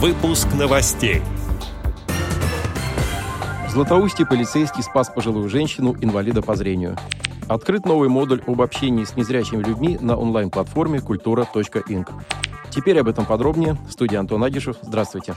[0.00, 1.22] Выпуск новостей.
[3.66, 6.96] В Златоусте полицейский спас пожилую женщину, инвалида по зрению.
[7.48, 12.12] Открыт новый модуль об общении с незрячими людьми на онлайн-платформе культура.инк.
[12.70, 13.76] Теперь об этом подробнее.
[13.88, 14.76] В студии Антон Агишев.
[14.82, 15.34] Здравствуйте.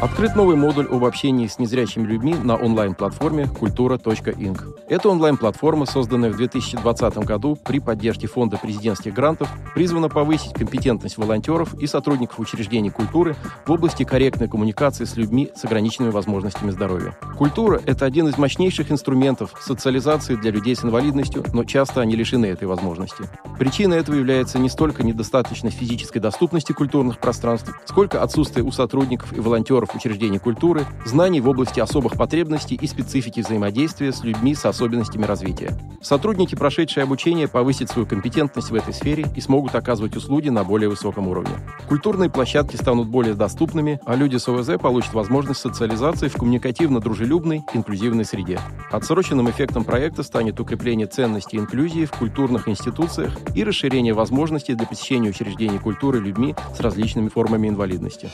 [0.00, 4.68] Открыт новый модуль об общении с незрячими людьми на онлайн-платформе культура.инк.
[4.88, 11.74] Эта онлайн-платформа, созданная в 2020 году при поддержке Фонда президентских грантов, призвана повысить компетентность волонтеров
[11.74, 13.34] и сотрудников учреждений культуры
[13.66, 17.18] в области корректной коммуникации с людьми с ограниченными возможностями здоровья.
[17.36, 22.46] Культура– это один из мощнейших инструментов социализации для людей с инвалидностью, но часто они лишены
[22.46, 23.24] этой возможности.
[23.58, 29.40] Причиной этого является не столько недостаточность физической доступности культурных пространств, сколько отсутствие у сотрудников и
[29.40, 34.64] волонтеров сотрудников учреждений культуры, знаний в области особых потребностей и специфики взаимодействия с людьми с
[34.64, 35.76] особенностями развития.
[36.00, 40.88] Сотрудники, прошедшие обучение, повысят свою компетентность в этой сфере и смогут оказывать услуги на более
[40.88, 41.52] высоком уровне.
[41.88, 48.24] Культурные площадки станут более доступными, а люди с ОВЗ получат возможность социализации в коммуникативно-дружелюбной, инклюзивной
[48.24, 48.60] среде.
[48.90, 55.30] Отсроченным эффектом проекта станет укрепление ценностей инклюзии в культурных институциях и расширение возможностей для посещения
[55.30, 58.30] учреждений культуры людьми с различными формами инвалидности.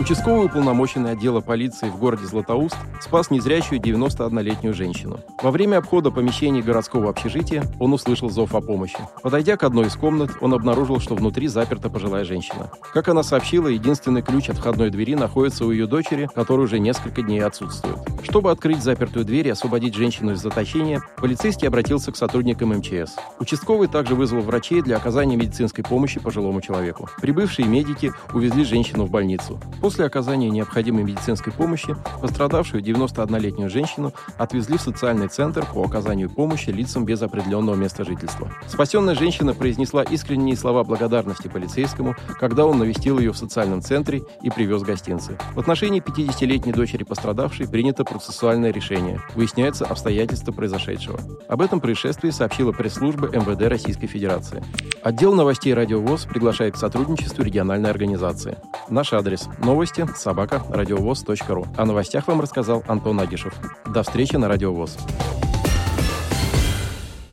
[0.00, 5.20] Участковый уполномоченный отдела полиции в городе Златоуст спас незрячую 91-летнюю женщину.
[5.42, 8.96] Во время обхода помещений городского общежития он услышал зов о помощи.
[9.22, 12.70] Подойдя к одной из комнат, он обнаружил, что внутри заперта пожилая женщина.
[12.94, 17.20] Как она сообщила, единственный ключ от входной двери находится у ее дочери, которая уже несколько
[17.20, 17.98] дней отсутствует.
[18.22, 23.16] Чтобы открыть запертую дверь и освободить женщину из заточения, полицейский обратился к сотрудникам МЧС.
[23.38, 27.10] Участковый также вызвал врачей для оказания медицинской помощи пожилому человеку.
[27.20, 29.60] Прибывшие медики увезли женщину в больницу.
[29.90, 36.70] После оказания необходимой медицинской помощи пострадавшую 91-летнюю женщину отвезли в социальный центр по оказанию помощи
[36.70, 38.52] лицам без определенного места жительства.
[38.68, 44.50] Спасенная женщина произнесла искренние слова благодарности полицейскому, когда он навестил ее в социальном центре и
[44.50, 45.36] привез гостинцы.
[45.56, 49.20] В отношении 50-летней дочери пострадавшей принято процессуальное решение.
[49.34, 51.18] Выясняются обстоятельства произошедшего.
[51.48, 54.62] Об этом происшествии сообщила пресс-служба МВД Российской Федерации.
[55.02, 58.56] Отдел новостей «Радио ВОЗ» приглашает к сотрудничеству региональной организации.
[58.88, 61.66] Наш адрес– новости собака радиовоз.ру.
[61.76, 63.54] О новостях вам рассказал Антон Агишев.
[63.86, 64.98] До встречи на Радио ВОЗ.